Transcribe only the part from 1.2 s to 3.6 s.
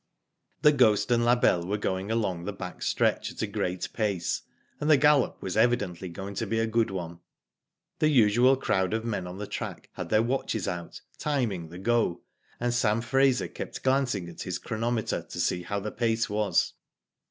La Belle were going along the back stretch at a